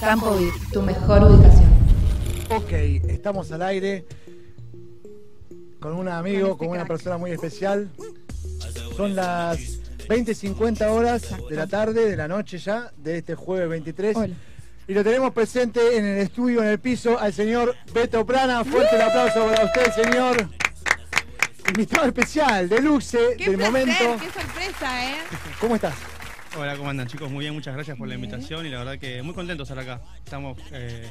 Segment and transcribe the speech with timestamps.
[0.00, 1.70] Campo VIP, tu mejor ubicación.
[2.50, 2.72] Ok,
[3.08, 4.04] estamos al aire
[5.80, 7.88] con un amigo, con una persona muy especial.
[8.96, 9.58] Son las
[10.08, 14.16] 20.50 horas de la tarde, de la noche ya, de este jueves 23.
[14.16, 14.34] Hola.
[14.88, 18.64] Y lo tenemos presente en el estudio, en el piso, al señor Beto Prana.
[18.64, 20.48] Fuerte el aplauso para usted, señor.
[21.68, 23.72] Invitado especial, deluxe, ¡Qué del placer!
[23.72, 24.24] momento.
[24.24, 25.16] ¡Qué sorpresa, eh!
[25.60, 25.94] ¿Cómo estás?
[26.58, 27.30] Hola, ¿cómo andan chicos?
[27.30, 29.98] Muy bien, muchas gracias por la invitación y la verdad que muy contentos de estar
[29.98, 30.04] acá.
[30.24, 31.10] Estamos eh,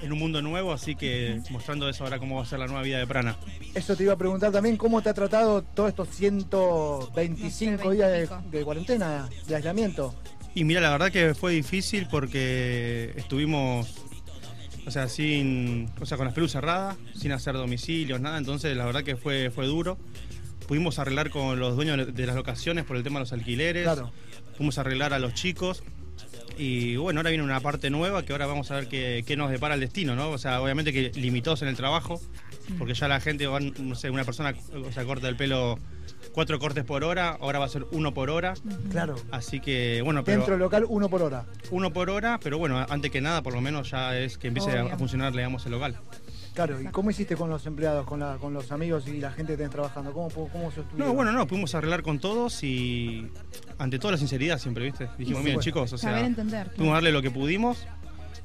[0.00, 2.82] en un mundo nuevo, así que mostrando eso ahora cómo va a ser la nueva
[2.82, 3.36] vida de Prana.
[3.74, 8.10] Eso te iba a preguntar también, ¿cómo te ha tratado todos estos 125 días
[8.50, 10.14] de, cuarentena, de aislamiento?
[10.54, 13.96] Y mira, la verdad que fue difícil porque estuvimos,
[14.86, 18.86] o sea, sin, o sea, con las pelucas cerradas, sin hacer domicilios, nada, entonces la
[18.86, 19.98] verdad que fue, fue duro.
[20.66, 24.10] Pudimos arreglar con los dueños de las locaciones por el tema de los alquileres, Claro.
[24.56, 25.82] pudimos arreglar a los chicos.
[26.56, 29.50] Y bueno, ahora viene una parte nueva que ahora vamos a ver qué, qué nos
[29.50, 30.30] depara el destino, ¿no?
[30.30, 32.20] O sea, obviamente que limitados en el trabajo,
[32.78, 34.54] porque ya la gente, va, no sé, una persona
[34.88, 35.78] o sea, corta el pelo
[36.32, 38.54] cuatro cortes por hora, ahora va a ser uno por hora.
[38.90, 39.16] Claro.
[39.32, 41.44] Así que, bueno, pero Dentro del local, uno por hora.
[41.72, 44.78] uno por hora, pero bueno, antes que nada, por lo menos ya es que empiece
[44.78, 45.96] a, a funcionar, digamos, el local.
[46.54, 49.52] Claro, ¿y cómo hiciste con los empleados, con, la- con los amigos y la gente
[49.54, 50.12] que tenés trabajando?
[50.12, 51.08] ¿Cómo, cómo sostuvieron?
[51.08, 53.26] No, bueno, no, pudimos arreglar con todos y
[53.78, 55.08] ante todo la sinceridad siempre, ¿viste?
[55.18, 55.60] Dijimos, Sí, miren bueno.
[55.62, 56.70] chicos, o sea, Saber entender.
[56.74, 57.84] pudimos darle lo que pudimos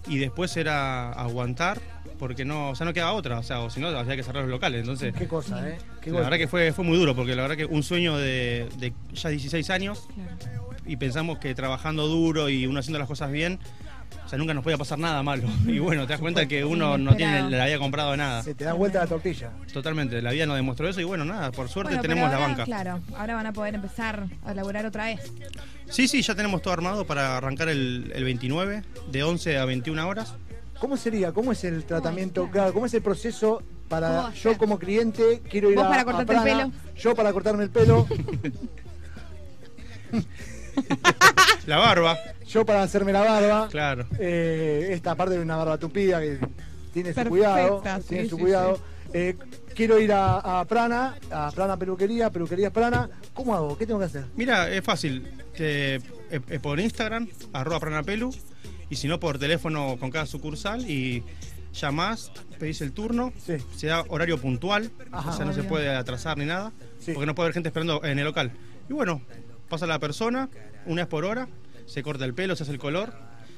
[0.08, 1.80] y después era aguantar
[2.18, 4.42] porque no, o sea, no quedaba otra, o sea, o si no, había que cerrar
[4.44, 5.14] los locales, entonces...
[5.16, 5.78] Qué cosa, ¿eh?
[6.02, 6.24] Qué La golpe.
[6.32, 9.30] verdad que fue, fue muy duro, porque la verdad que un sueño de, de ya
[9.30, 10.70] 16 años Claro.
[10.86, 13.60] y pensamos que trabajando duro y uno haciendo las cosas bien,
[14.26, 15.48] o sea, nunca nos podía pasar nada malo.
[15.68, 18.44] Y bueno, te das cuenta que uno no tiene la había comprado nada.
[18.44, 19.52] Se te da vuelta la tortilla.
[19.72, 22.64] Totalmente, la vida nos demostró eso y bueno, nada, por suerte Bueno, tenemos la banca.
[22.66, 25.32] Claro, ahora van a poder empezar a laburar otra vez.
[25.90, 30.08] Sí, sí, ya tenemos todo armado para arrancar el, el 29, de 11 a 21
[30.08, 30.34] horas.
[30.80, 31.32] ¿Cómo sería?
[31.32, 32.44] ¿Cómo es el tratamiento?
[32.44, 32.52] claro.
[32.52, 35.90] Claro, ¿cómo es el proceso ¿Cómo va para yo como cliente quiero ir ¿Vos a
[35.90, 36.72] para a cortarte el pelo?
[36.96, 38.08] Yo para cortarme el pelo,
[41.70, 43.68] La barba, yo para hacerme la barba.
[43.70, 44.06] claro.
[44.20, 46.40] Eh, esta parte de una barba tupida que
[46.94, 47.84] tiene su cuidado.
[48.02, 48.80] sí, tiene su sí, cuidado.
[49.14, 49.36] Eh,
[49.76, 53.10] quiero ir a, a Prana, a Prana Peluquería, Peluquerías Prana.
[53.34, 53.78] ¿Cómo hago?
[53.78, 54.26] ¿Qué tengo que hacer?
[54.36, 55.28] Mira, es fácil.
[55.56, 56.00] Eh,
[56.32, 58.34] eh, por Instagram, arroba pranapelu,
[58.90, 61.24] y si no por teléfono con cada sucursal y
[61.74, 63.58] llamás, pedís el turno, Sí.
[63.76, 65.30] se da horario puntual, Ajá.
[65.30, 67.12] o sea, no se puede atrasar ni nada, Sí.
[67.14, 68.52] porque no puede haber gente esperando en el local.
[68.90, 69.22] Y bueno,
[69.70, 70.50] pasa la persona,
[70.86, 71.48] una vez por hora,
[71.86, 73.14] se corta el pelo, se hace el color,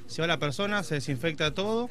[0.08, 1.90] se va la persona, se desinfecta todo,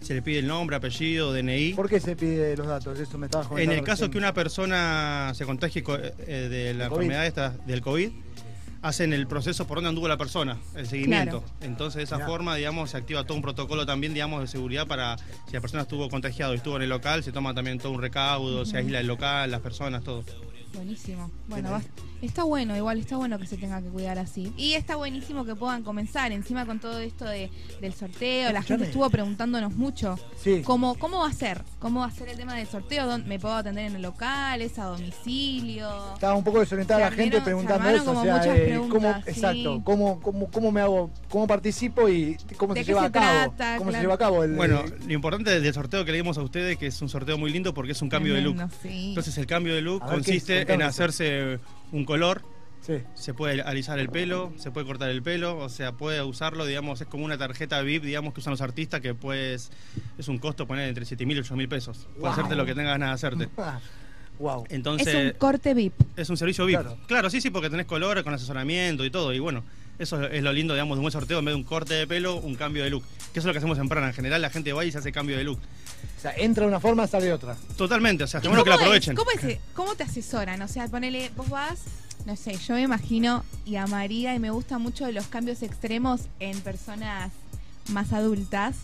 [0.00, 1.74] se le pide el nombre, apellido, DNI.
[1.74, 2.98] ¿Por qué se pide los datos?
[2.98, 4.10] Eso me estabas En el caso recién.
[4.12, 7.02] que una persona se contagie co- eh, de la COVID.
[7.02, 8.10] enfermedad esta, del COVID,
[8.82, 11.40] hacen el proceso por donde anduvo la persona, el seguimiento.
[11.40, 11.54] Claro.
[11.62, 12.26] Entonces, de esa Mirá.
[12.26, 15.16] forma, digamos, se activa todo un protocolo también, digamos, de seguridad para
[15.46, 18.02] si la persona estuvo contagiada y estuvo en el local, se toma también todo un
[18.02, 20.22] recaudo, se aísla el local, las personas, todo.
[20.74, 21.30] Buenísimo.
[21.48, 21.82] Bueno, va-
[22.22, 24.52] está bueno, igual está bueno que se tenga que cuidar así.
[24.56, 28.74] Y está buenísimo que puedan comenzar, encima con todo esto de, del sorteo, la gente
[28.74, 28.84] Escuchame.
[28.86, 30.18] estuvo preguntándonos mucho.
[30.42, 30.62] Sí.
[30.64, 31.62] ¿Cómo, ¿Cómo va a ser?
[31.78, 33.06] ¿Cómo va a ser el tema del sorteo?
[33.06, 34.60] ¿Dónde- ¿Me puedo atender en el local?
[34.62, 35.88] ¿Es a domicilio?
[36.14, 38.10] Estaba un poco desorientada Se la gente armaron- se preguntando armaron eso.
[38.10, 39.30] O como sea, muchas eh, preguntas, cómo, sí.
[39.30, 43.06] exacto, cómo, cómo, cómo me hago, cómo participo y cómo ¿De se qué lleva se
[43.06, 43.52] a cabo.
[43.54, 43.78] trata?
[43.78, 44.02] cómo se Claro.
[44.02, 44.54] lleva a cabo el.
[44.54, 47.50] Bueno, lo importante del sorteo que le dimos a ustedes, que es un sorteo muy
[47.52, 48.54] lindo porque es un cambio de look.
[48.56, 49.08] Tremendo, sí.
[49.10, 50.44] Entonces, el cambio de look A ver, ¿qué es?
[50.72, 51.58] En hacerse
[51.92, 52.42] un color,
[52.80, 52.94] sí.
[53.14, 57.00] Se puede alisar el pelo, se puede cortar el pelo, o sea, puede usarlo, digamos,
[57.00, 59.70] es como una tarjeta VIP, digamos, que usan los artistas, que pues
[60.18, 62.08] es un costo poner entre 7 mil y 8 mil pesos.
[62.14, 62.30] Puede Wow.
[62.32, 63.48] hacerte lo que tengas ganas de hacerte.
[64.38, 64.64] wow.
[64.68, 65.94] Entonces, es un corte VIP.
[66.16, 66.80] es un servicio VIP.
[66.80, 66.98] Claro.
[67.06, 67.30] Claro.
[67.30, 69.64] sí, sí, porque tenés color con asesoramiento y todo, y bueno,
[69.98, 72.06] eso es lo lindo, digamos, de un buen sorteo, en vez de un corte de
[72.06, 73.04] pelo, un cambio de look.
[73.32, 74.98] Que eso es lo que hacemos en Prana, en general la gente va y se
[74.98, 75.58] hace cambio de look.
[76.18, 77.56] O sea, entra de una forma, sale de otra.
[77.76, 78.80] Totalmente, o sea, ¿Y está bueno que lo es?
[78.82, 79.14] aprovechen.
[79.16, 80.60] ¿Cómo, es- cómo te asesoran?
[80.62, 81.80] O sea, ponele, vos vas,
[82.26, 86.60] no sé, yo me imagino y amaría y me gustan mucho los cambios extremos en
[86.60, 87.30] personas
[87.90, 88.76] más adultas.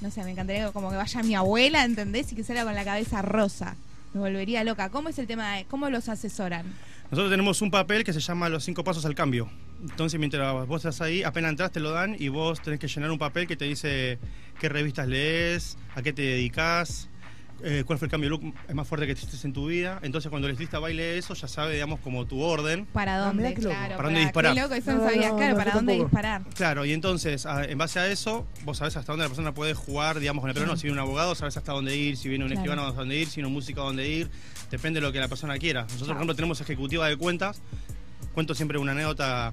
[0.00, 2.32] No sé, me encantaría como que vaya mi abuela, ¿entendés?
[2.32, 3.74] Y que salga con la cabeza rosa.
[4.14, 4.90] Me volvería loca.
[4.90, 6.64] ¿Cómo es el tema de cómo los asesoran?
[7.10, 9.50] Nosotros tenemos un papel que se llama Los cinco pasos al cambio.
[9.82, 13.10] Entonces, mientras vos estás ahí, apenas entras, te lo dan y vos tenés que llenar
[13.10, 14.20] un papel que te dice
[14.60, 17.10] qué revistas lees, a qué te dedicas,
[17.64, 19.98] eh, cuál fue el cambio de look más fuerte que hiciste en tu vida.
[20.02, 22.84] Entonces, cuando el estilista baile eso, ya sabe, digamos, como tu orden.
[22.86, 23.54] ¿Para Ah, dónde?
[23.54, 24.54] Claro, ¿Para dónde disparar?
[24.54, 25.30] Qué loco, eso no, No, sabía.
[25.30, 26.08] no, claro, no, ¿para dónde tampoco.
[26.10, 26.42] disparar?
[26.54, 29.74] Claro, y entonces, a- en base a eso, vos sabés hasta dónde la persona puede
[29.74, 30.66] jugar, digamos, con el pelo.
[30.66, 32.60] No, si viene un abogado, sabés hasta dónde ir, si viene un Claro.
[32.60, 34.30] escribano, hasta dónde ir, si viene un músico, a dónde ir.
[34.70, 35.82] Depende de lo que la persona quiera.
[35.82, 37.62] Nosotros, por ejemplo, tenemos ejecutiva de cuentas.
[38.34, 39.52] Cuento siempre una anécdota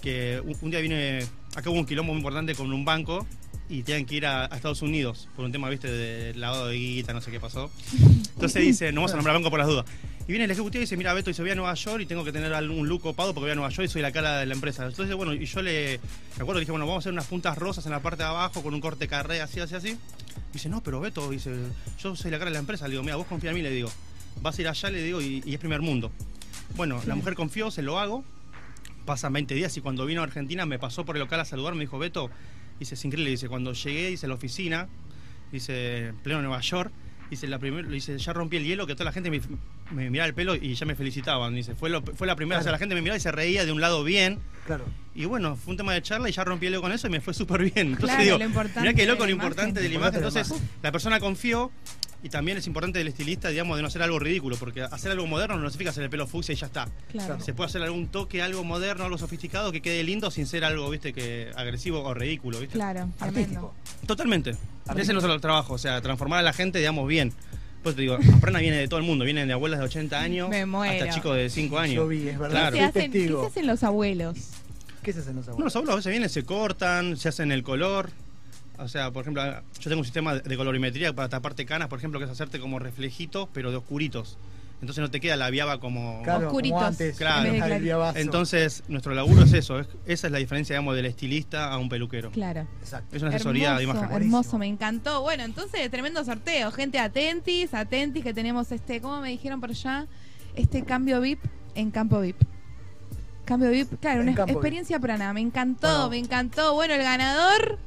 [0.00, 1.20] que un, un día vine,
[1.54, 3.26] acá hubo un quilombo muy importante con un banco
[3.72, 6.76] y tenían que ir a, a Estados Unidos por un tema, viste, de lavado de
[6.76, 7.70] guita, no sé qué pasó.
[8.34, 9.86] Entonces dice, no vamos a nombrar banco por las dudas.
[10.20, 12.22] Y viene el ejecutivo y dice, mira, Beto, dice, voy a Nueva York y tengo
[12.22, 14.46] que tener algún look copado porque voy a Nueva York y soy la cara de
[14.46, 14.86] la empresa.
[14.86, 15.98] Entonces, bueno, y yo le,
[16.36, 18.62] me acuerdo, dije, bueno, vamos a hacer unas puntas rosas en la parte de abajo
[18.62, 19.88] con un corte carré, así, así, así.
[19.88, 21.50] Y dice, no, pero Beto, dice,
[21.98, 22.86] yo soy la cara de la empresa.
[22.88, 23.90] Le digo, mira, vos confía en mí, le digo.
[24.42, 26.12] Vas a ir allá, le digo, y, y es primer mundo.
[26.76, 28.22] Bueno, la mujer confió, se lo hago.
[29.06, 31.74] Pasan 20 días y cuando vino a Argentina me pasó por el local a saludar,
[31.74, 32.30] me dijo, Beto,
[32.78, 34.88] dice, es increíble, dice, cuando llegué, dice, a la oficina,
[35.50, 36.92] dice, en pleno Nueva York,
[37.30, 39.40] dice, la primer, dice, ya rompí el hielo, que toda la gente me,
[39.90, 42.62] me miraba el pelo y ya me felicitaban, dice, fue, lo- fue la primera, o
[42.62, 44.84] sea, la gente me miraba y se reía de un lado bien, Claro.
[45.14, 47.10] y bueno, fue un tema de charla y ya rompí el hielo con eso y
[47.10, 47.72] me fue súper bien.
[47.92, 50.14] Entonces Claro, digo, lo importante mirá qué loco lo importante de la imagen.
[50.14, 51.70] de la Entonces, la persona confió
[52.22, 55.26] y también es importante del estilista, digamos, de no hacer algo ridículo, porque hacer algo
[55.26, 56.88] moderno no significa hacer el pelo fucsia y ya está.
[57.10, 57.40] Claro.
[57.40, 60.88] Se puede hacer algún toque, algo moderno, algo sofisticado que quede lindo sin ser algo,
[60.90, 62.74] viste, que agresivo o ridículo, viste.
[62.74, 63.74] Claro, Artístico.
[64.06, 64.50] Totalmente.
[64.50, 64.92] Artístico.
[65.00, 67.32] Ese es nuestro trabajo, o sea, transformar a la gente, digamos, bien.
[67.82, 70.48] Pues te digo, Prana viene de todo el mundo, vienen de abuelas de 80 años
[70.48, 70.92] Me muero.
[71.02, 71.96] hasta chicos de 5 años.
[71.96, 72.70] Yo vi, es verdad.
[72.70, 72.72] Claro.
[72.76, 74.38] ¿Qué, Soy hacen, ¿Qué se hacen los abuelos?
[75.02, 75.64] ¿Qué se hacen los No, abuelos?
[75.64, 78.10] los abuelos a veces vienen, se cortan, se hacen el color.
[78.82, 82.18] O sea, por ejemplo, yo tengo un sistema de colorimetría para taparte canas, por ejemplo,
[82.18, 84.36] que es hacerte como reflejitos, pero de oscuritos.
[84.80, 86.22] Entonces no te queda la viaba como...
[86.24, 87.16] Claro, Oscuritos, como antes.
[87.16, 87.48] Claro.
[87.52, 88.12] en de.
[88.16, 89.78] Entonces, nuestro laburo es eso.
[89.78, 92.32] es- esa es la diferencia, digamos, del estilista a un peluquero.
[92.32, 92.66] Claro.
[92.80, 93.14] Exacto.
[93.14, 94.10] Es una asesoría de hermoso, imagen.
[94.10, 94.38] Buenísimo.
[94.40, 95.22] hermoso, me encantó.
[95.22, 96.72] Bueno, entonces, tremendo sorteo.
[96.72, 100.06] Gente, atentis, atentis, que tenemos este, ¿cómo me dijeron por allá?
[100.56, 101.38] Este cambio VIP
[101.76, 102.42] en Campo VIP.
[103.44, 105.32] Cambio VIP, claro, En una experiencia prana.
[105.32, 106.10] Me encantó, Bueno.
[106.10, 106.74] me encantó.
[106.74, 107.78] Bueno, el ganador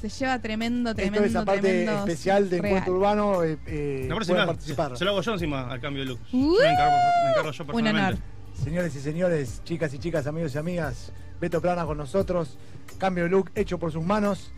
[0.00, 2.56] se lleva tremendo, tremendo, Esto es aparte tremendo especial de.
[2.58, 3.42] Encuentro Urbano.
[3.42, 4.90] Eh, eh, pueden próxima, participar.
[4.92, 6.20] se, se lo hago yo encima al cambio de look.
[6.32, 8.00] Uh, me, encargo, me encargo yo Un personalmente.
[8.00, 8.18] honor.
[8.64, 12.58] Señores y señores, chicas y chicas, amigos y amigas, Beto Plana con nosotros.
[12.98, 14.52] Cambio de look hecho por sus manos.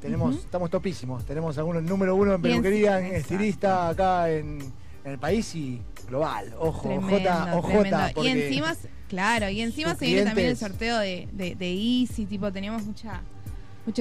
[0.00, 1.24] Tenemos, estamos topísimos.
[1.24, 4.60] Tenemos algunos número uno en peluquería, en estilista acá en,
[5.04, 6.54] en el país y global.
[6.58, 8.12] Ojo, Tremendo, ojota, ojota.
[8.12, 8.24] tremendo.
[8.24, 8.76] Y encima,
[9.08, 13.22] claro, y encima se viene también el sorteo de, de, de Easy, tipo, tenemos mucha...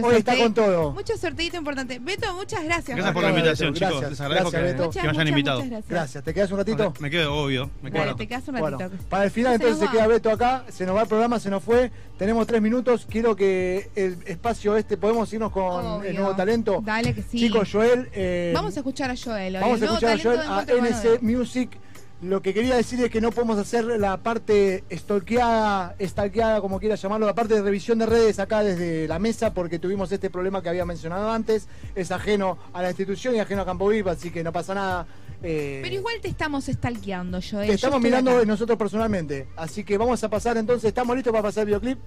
[0.04, 0.92] Hoy está con todo.
[0.92, 2.00] Mucho sorteito importante.
[2.00, 2.96] Beto, muchas gracias.
[2.98, 3.86] Gracias por la invitación, Beto.
[3.86, 4.02] chicos.
[4.02, 4.90] Gracias, Les agradezco gracias, que, Beto.
[4.92, 5.58] Que me hayan muchas, invitado.
[5.58, 5.90] muchas gracias.
[5.90, 6.24] Gracias.
[6.24, 6.94] ¿Te quedas un ratito?
[7.00, 7.70] Me quedo obvio.
[7.82, 8.16] Me quedo acá.
[8.16, 9.04] te quedas un Bueno, ratito.
[9.10, 11.64] para el final entonces se queda Beto acá, se nos va el programa, se nos
[11.64, 16.10] fue, tenemos tres minutos, quiero que el espacio este, podemos irnos con Obvio.
[16.10, 16.82] el nuevo talento.
[16.84, 17.38] Dale que sí.
[17.40, 19.56] Chicos, Joel, eh, Vamos a escuchar a Joel.
[19.56, 21.78] hoy, vamos a escuchar a Joel a NC Music.
[22.22, 27.00] Lo que quería decir es que no podemos hacer la parte stalkeada, stalkeada, como quieras
[27.00, 30.64] llamarlo, la parte de revisión de redes acá desde la mesa, porque tuvimos este problema
[30.64, 31.68] que había mencionado antes.
[31.94, 35.06] Es ajeno a la institución y ajeno a Campo Viva, así que no pasa nada.
[35.44, 37.68] Eh, Pero igual te estamos stalkeando, Joel.
[37.68, 38.46] te estamos Yo mirando acá.
[38.46, 39.48] nosotros personalmente.
[39.56, 40.88] Así que vamos a pasar entonces.
[40.88, 42.00] ¿Estamos listos para pasar el videoclip?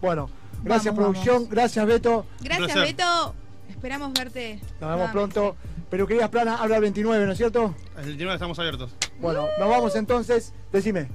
[0.00, 0.28] Bueno,
[0.64, 1.50] gracias Vamos, producción, vamos.
[1.50, 2.26] gracias Beto.
[2.40, 2.74] Gracias.
[2.74, 3.34] Beto.
[3.68, 4.60] Esperamos verte.
[4.80, 5.56] Nos vemos pronto.
[5.90, 7.74] Peluquerías Plana habla el 29, ¿no es cierto?
[7.98, 8.94] El 29 estamos abiertos.
[9.20, 10.52] Bueno, nos vamos entonces.
[10.72, 11.08] Decime.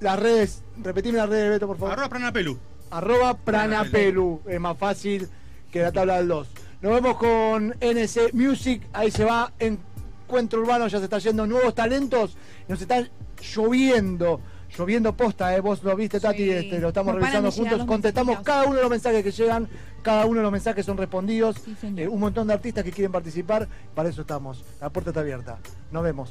[0.00, 1.92] Las redes, repetime las redes, Beto, por favor.
[1.92, 2.58] Arroba Prana Pelu.
[2.90, 4.40] Arroba Pranapelu.
[4.46, 5.28] Es más fácil
[5.72, 6.48] que la tabla del 2.
[6.82, 8.82] Nos vemos con NC Music.
[8.92, 9.52] Ahí se va.
[9.58, 10.86] Encuentro Urbano.
[10.86, 12.36] Ya se está yendo nuevos talentos.
[12.68, 13.08] Nos están
[13.54, 14.40] lloviendo.
[14.76, 15.60] Lloviendo posta, ¿eh?
[15.60, 16.50] vos lo viste, Tati, Sí.
[16.50, 17.84] este, lo estamos No revisando juntos.
[17.84, 19.68] Contestamos cada uno de los mensajes que llegan.
[20.02, 21.56] Cada uno de los mensajes son respondidos.
[21.80, 21.94] Sí.
[21.96, 23.68] Eh, un montón de artistas que quieren participar.
[23.94, 24.64] Para eso estamos.
[24.80, 25.58] La puerta está abierta.
[25.92, 26.30] Nos vemos.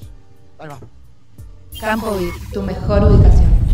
[0.60, 0.78] Ahí va.
[1.80, 3.73] Campo VIP, tu mejor ubicación.